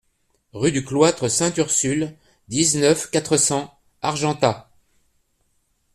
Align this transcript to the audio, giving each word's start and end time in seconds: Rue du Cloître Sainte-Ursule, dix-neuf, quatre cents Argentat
Rue 0.53 0.71
du 0.71 0.83
Cloître 0.83 1.27
Sainte-Ursule, 1.29 2.15
dix-neuf, 2.49 3.11
quatre 3.11 3.37
cents 3.37 3.77
Argentat 4.01 4.71